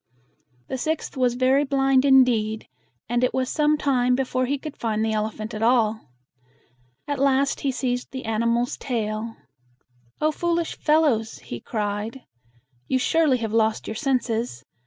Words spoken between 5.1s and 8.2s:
elephant at all. At last he seized